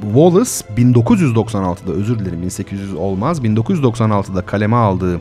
Wallace 0.00 0.50
1996'da 0.76 1.92
özür 1.92 2.18
dilerim 2.18 2.42
1800 2.42 2.94
olmaz 2.94 3.40
1996'da 3.40 4.42
kaleme 4.42 4.76
aldığı 4.76 5.20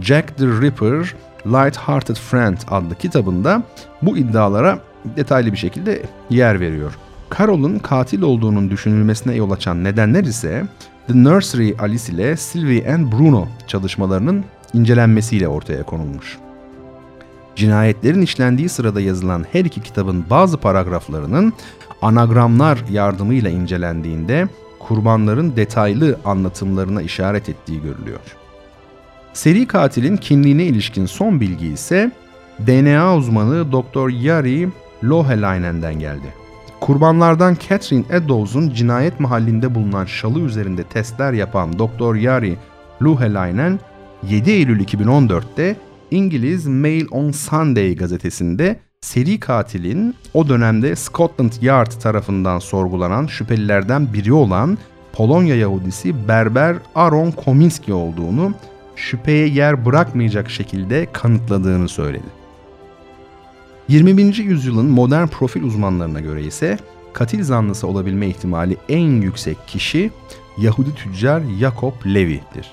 Jack 0.00 0.36
the 0.36 0.46
Ripper 0.46 1.14
Light-Hearted 1.46 2.14
Friend 2.14 2.56
adlı 2.70 2.94
kitabında 2.94 3.62
bu 4.02 4.16
iddialara 4.18 4.78
detaylı 5.16 5.52
bir 5.52 5.56
şekilde 5.56 6.02
yer 6.30 6.60
veriyor. 6.60 6.98
Carol'un 7.38 7.78
katil 7.78 8.22
olduğunun 8.22 8.70
düşünülmesine 8.70 9.34
yol 9.34 9.50
açan 9.50 9.84
nedenler 9.84 10.24
ise 10.24 10.64
The 11.08 11.24
Nursery 11.24 11.74
Alice 11.78 12.12
ile 12.12 12.36
Sylvie 12.36 12.92
and 12.92 13.12
Bruno 13.12 13.48
çalışmalarının 13.66 14.44
incelenmesiyle 14.74 15.48
ortaya 15.48 15.82
konulmuş. 15.82 16.38
Cinayetlerin 17.56 18.22
işlendiği 18.22 18.68
sırada 18.68 19.00
yazılan 19.00 19.46
her 19.52 19.64
iki 19.64 19.82
kitabın 19.82 20.24
bazı 20.30 20.56
paragraflarının 20.58 21.52
anagramlar 22.02 22.84
yardımıyla 22.90 23.50
incelendiğinde 23.50 24.48
kurbanların 24.78 25.56
detaylı 25.56 26.18
anlatımlarına 26.24 27.02
işaret 27.02 27.48
ettiği 27.48 27.82
görülüyor. 27.82 28.36
Seri 29.32 29.66
katilin 29.66 30.16
kimliğine 30.16 30.64
ilişkin 30.64 31.06
son 31.06 31.40
bilgi 31.40 31.66
ise 31.66 32.12
DNA 32.66 33.16
uzmanı 33.16 33.72
Dr. 33.72 34.08
Yari 34.08 34.68
Lohelainen'den 35.04 35.98
geldi. 35.98 36.37
Kurbanlardan 36.88 37.56
Catherine 37.68 38.04
Eddowes'un 38.10 38.70
cinayet 38.70 39.20
mahallinde 39.20 39.74
bulunan 39.74 40.04
şalı 40.04 40.40
üzerinde 40.40 40.82
testler 40.82 41.32
yapan 41.32 41.78
Dr. 41.78 42.14
Yari 42.14 42.56
Lohelainen 43.02 43.80
7 44.28 44.50
Eylül 44.50 44.80
2014'te 44.80 45.76
İngiliz 46.10 46.66
Mail 46.66 47.06
on 47.10 47.30
Sunday 47.30 47.96
gazetesinde 47.96 48.80
seri 49.00 49.40
katilin 49.40 50.14
o 50.34 50.48
dönemde 50.48 50.96
Scotland 50.96 51.52
Yard 51.60 51.90
tarafından 51.90 52.58
sorgulanan 52.58 53.26
şüphelilerden 53.26 54.12
biri 54.12 54.32
olan 54.32 54.78
Polonya 55.12 55.56
Yahudisi 55.56 56.28
Berber 56.28 56.76
Aaron 56.94 57.30
Kominski 57.30 57.92
olduğunu 57.92 58.54
şüpheye 58.96 59.48
yer 59.48 59.86
bırakmayacak 59.86 60.50
şekilde 60.50 61.06
kanıtladığını 61.12 61.88
söyledi. 61.88 62.37
21. 63.88 64.36
yüzyılın 64.36 64.86
modern 64.86 65.26
profil 65.26 65.62
uzmanlarına 65.62 66.20
göre 66.20 66.42
ise 66.42 66.78
katil 67.12 67.44
zanlısı 67.44 67.86
olabilme 67.86 68.26
ihtimali 68.26 68.76
en 68.88 69.20
yüksek 69.20 69.68
kişi 69.68 70.10
Yahudi 70.58 70.94
tüccar 70.94 71.42
Jacob 71.60 71.92
Levi'dir. 72.06 72.70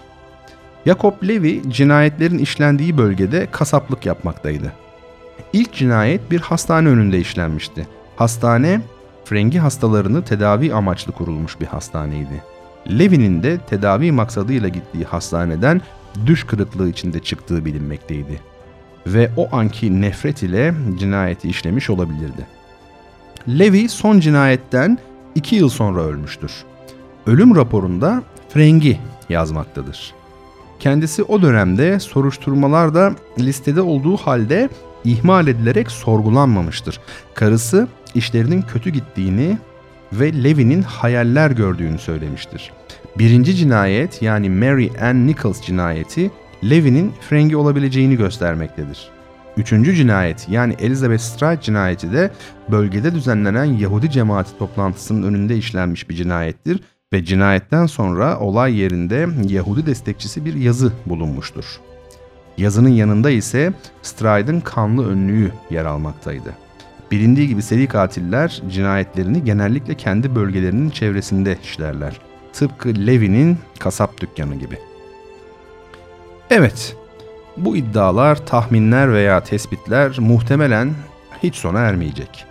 Jacob 0.85 1.13
Levi 1.27 1.61
cinayetlerin 1.67 2.37
işlendiği 2.37 2.97
bölgede 2.97 3.47
kasaplık 3.51 4.05
yapmaktaydı. 4.05 4.73
İlk 5.53 5.73
cinayet 5.73 6.31
bir 6.31 6.39
hastane 6.39 6.89
önünde 6.89 7.19
işlenmişti. 7.19 7.87
Hastane, 8.15 8.81
frengi 9.25 9.59
hastalarını 9.59 10.23
tedavi 10.23 10.73
amaçlı 10.73 11.11
kurulmuş 11.11 11.59
bir 11.59 11.65
hastaneydi. 11.65 12.43
Levi'nin 12.89 13.43
de 13.43 13.57
tedavi 13.57 14.11
maksadıyla 14.11 14.69
gittiği 14.69 15.03
hastaneden 15.03 15.81
düş 16.25 16.43
kırıklığı 16.43 16.89
içinde 16.89 17.19
çıktığı 17.19 17.65
bilinmekteydi. 17.65 18.54
Ve 19.07 19.29
o 19.37 19.55
anki 19.55 20.01
nefret 20.01 20.43
ile 20.43 20.73
cinayeti 20.99 21.49
işlemiş 21.49 21.89
olabilirdi. 21.89 22.47
Levi 23.49 23.89
son 23.89 24.19
cinayetten 24.19 24.97
iki 25.35 25.55
yıl 25.55 25.69
sonra 25.69 26.01
ölmüştür. 26.01 26.51
Ölüm 27.25 27.55
raporunda 27.55 28.23
frengi 28.49 28.99
yazmaktadır. 29.29 30.13
Kendisi 30.79 31.23
o 31.23 31.41
dönemde 31.41 31.99
soruşturmalarda 31.99 33.15
listede 33.39 33.81
olduğu 33.81 34.17
halde 34.17 34.69
ihmal 35.03 35.47
edilerek 35.47 35.91
sorgulanmamıştır. 35.91 36.99
Karısı 37.33 37.87
işlerinin 38.15 38.61
kötü 38.61 38.89
gittiğini 38.89 39.57
ve 40.13 40.43
Levi'nin 40.43 40.81
hayaller 40.81 41.51
gördüğünü 41.51 41.99
söylemiştir. 41.99 42.71
Birinci 43.17 43.55
cinayet 43.55 44.21
yani 44.21 44.49
Mary 44.49 44.89
Ann 45.01 45.27
Nichols 45.27 45.61
cinayeti 45.61 46.31
Levi'nin 46.69 47.11
frengi 47.29 47.57
olabileceğini 47.57 48.17
göstermektedir. 48.17 49.09
Üçüncü 49.57 49.95
cinayet 49.95 50.49
yani 50.49 50.75
Elizabeth 50.79 51.21
Stride 51.21 51.61
cinayeti 51.61 52.11
de 52.13 52.31
bölgede 52.71 53.15
düzenlenen 53.15 53.65
Yahudi 53.65 54.11
cemaati 54.11 54.57
toplantısının 54.57 55.23
önünde 55.23 55.57
işlenmiş 55.57 56.09
bir 56.09 56.15
cinayettir 56.15 56.81
ve 57.13 57.25
cinayetten 57.25 57.85
sonra 57.85 58.39
olay 58.39 58.75
yerinde 58.75 59.27
Yahudi 59.47 59.85
destekçisi 59.85 60.45
bir 60.45 60.53
yazı 60.53 60.91
bulunmuştur. 61.05 61.65
Yazının 62.57 62.89
yanında 62.89 63.29
ise 63.29 63.73
Stride'ın 64.01 64.59
kanlı 64.59 65.09
önlüğü 65.09 65.51
yer 65.69 65.85
almaktaydı. 65.85 66.53
Bilindiği 67.11 67.47
gibi 67.47 67.61
seri 67.61 67.87
katiller 67.87 68.61
cinayetlerini 68.69 69.43
genellikle 69.43 69.95
kendi 69.95 70.35
bölgelerinin 70.35 70.89
çevresinde 70.89 71.57
işlerler. 71.63 72.19
Tıpkı 72.53 72.89
Levi'nin 72.89 73.57
kasap 73.79 74.21
dükkanı 74.21 74.55
gibi. 74.55 74.77
Evet, 76.57 76.95
bu 77.57 77.77
iddialar, 77.77 78.45
tahminler 78.45 79.13
veya 79.13 79.43
tespitler 79.43 80.19
muhtemelen 80.19 80.93
hiç 81.43 81.55
sona 81.55 81.79
ermeyecek. 81.79 82.45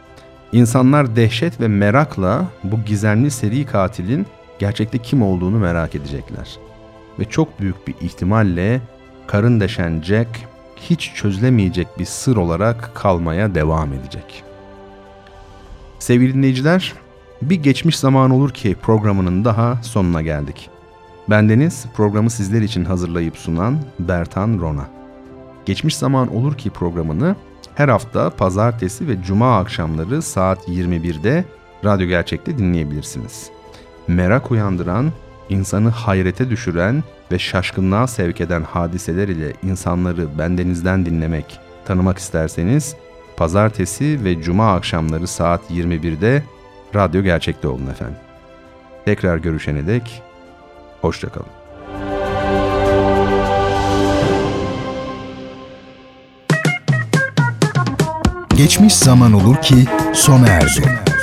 İnsanlar 0.52 1.16
dehşet 1.16 1.60
ve 1.60 1.68
merakla 1.68 2.44
bu 2.64 2.80
gizemli 2.86 3.30
seri 3.30 3.66
katilin 3.66 4.26
gerçekte 4.58 4.98
kim 4.98 5.22
olduğunu 5.22 5.58
merak 5.58 5.94
edecekler. 5.94 6.58
ve 7.18 7.24
çok 7.24 7.60
büyük 7.60 7.88
bir 7.88 7.94
ihtimalle 8.00 8.80
karın 9.26 9.60
deşen 9.60 10.02
Jack 10.02 10.28
hiç 10.76 11.12
çözülemeyecek 11.14 11.98
bir 11.98 12.04
sır 12.04 12.36
olarak 12.36 12.90
kalmaya 12.94 13.54
devam 13.54 13.92
edecek. 13.92 14.42
Sevgili 15.98 16.34
dinleyiciler, 16.34 16.92
bir 17.42 17.56
geçmiş 17.56 17.98
zaman 17.98 18.30
olur 18.30 18.50
ki 18.50 18.76
programının 18.82 19.44
daha 19.44 19.82
sonuna 19.82 20.22
geldik. 20.22 20.70
Bendeniz 21.30 21.86
programı 21.94 22.30
sizler 22.30 22.62
için 22.62 22.84
hazırlayıp 22.84 23.36
sunan 23.36 23.78
Bertan 23.98 24.58
Rona. 24.60 24.86
Geçmiş 25.66 25.96
zaman 25.96 26.34
olur 26.34 26.58
ki 26.58 26.70
programını 26.70 27.36
her 27.74 27.88
hafta 27.88 28.30
pazartesi 28.30 29.08
ve 29.08 29.22
cuma 29.22 29.58
akşamları 29.58 30.22
saat 30.22 30.68
21'de 30.68 31.44
Radyo 31.84 32.06
Gerçek'te 32.06 32.58
dinleyebilirsiniz. 32.58 33.50
Merak 34.08 34.50
uyandıran, 34.50 35.12
insanı 35.48 35.88
hayrete 35.88 36.50
düşüren 36.50 37.02
ve 37.32 37.38
şaşkınlığa 37.38 38.06
sevk 38.06 38.40
eden 38.40 38.62
hadiseler 38.62 39.28
ile 39.28 39.52
insanları 39.62 40.38
bendenizden 40.38 41.06
dinlemek, 41.06 41.60
tanımak 41.84 42.18
isterseniz 42.18 42.96
pazartesi 43.36 44.24
ve 44.24 44.42
cuma 44.42 44.74
akşamları 44.74 45.26
saat 45.26 45.70
21'de 45.70 46.42
Radyo 46.94 47.22
Gerçek'te 47.22 47.68
olun 47.68 47.86
efendim. 47.86 48.16
Tekrar 49.04 49.36
görüşene 49.36 49.86
dek 49.86 50.22
hoşçakalın. 51.04 51.46
Geçmiş 58.56 58.96
zaman 58.96 59.32
olur 59.32 59.56
ki 59.56 59.86
sona 60.12 60.48
erdi. 60.48 61.13